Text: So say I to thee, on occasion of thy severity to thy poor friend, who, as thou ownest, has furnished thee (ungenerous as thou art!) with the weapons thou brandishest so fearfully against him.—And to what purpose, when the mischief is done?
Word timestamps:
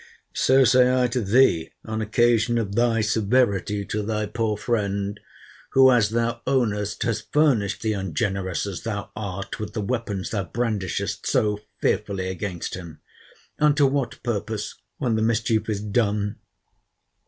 So 0.33 0.63
say 0.63 0.99
I 0.99 1.05
to 1.09 1.21
thee, 1.21 1.73
on 1.85 2.01
occasion 2.01 2.57
of 2.57 2.73
thy 2.73 3.01
severity 3.01 3.85
to 3.85 4.01
thy 4.01 4.25
poor 4.25 4.57
friend, 4.57 5.19
who, 5.73 5.91
as 5.91 6.09
thou 6.09 6.41
ownest, 6.47 7.03
has 7.03 7.21
furnished 7.21 7.83
thee 7.83 7.93
(ungenerous 7.93 8.65
as 8.65 8.81
thou 8.81 9.11
art!) 9.15 9.59
with 9.59 9.73
the 9.73 9.79
weapons 9.81 10.31
thou 10.31 10.45
brandishest 10.45 11.27
so 11.27 11.59
fearfully 11.81 12.29
against 12.29 12.73
him.—And 12.73 13.77
to 13.77 13.85
what 13.85 14.23
purpose, 14.23 14.73
when 14.97 15.13
the 15.15 15.21
mischief 15.21 15.69
is 15.69 15.81
done? 15.81 16.37